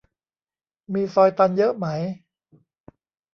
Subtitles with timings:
[0.93, 1.87] มีซอยตันเยอะไหม